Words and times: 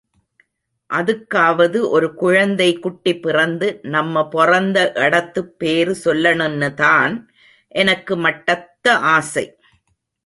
அதுக்காவது 0.93 1.89
ஒரு 1.89 2.13
குழந்தை 2.13 2.79
குட்டி 2.79 3.19
பிறந்து 3.19 3.79
நம்ம 3.81 4.27
பொறந்த 4.31 4.93
எடத்துப் 4.93 5.57
பேரு 5.57 5.95
சொல்லணுன்னுதான் 6.05 7.25
எனக்கு 7.67 8.17
மட்டத்த 8.17 8.89
ஆசை. 8.89 9.59